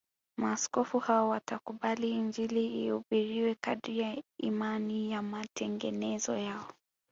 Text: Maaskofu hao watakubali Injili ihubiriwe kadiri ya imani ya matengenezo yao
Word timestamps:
Maaskofu 0.37 0.99
hao 0.99 1.29
watakubali 1.29 2.09
Injili 2.11 2.85
ihubiriwe 2.85 3.55
kadiri 3.55 3.99
ya 3.99 4.23
imani 4.37 5.11
ya 5.11 5.21
matengenezo 5.21 6.37
yao 6.37 6.67